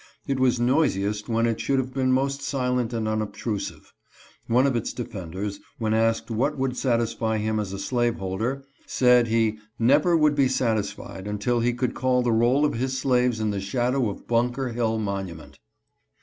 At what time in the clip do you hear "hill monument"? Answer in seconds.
14.69-15.59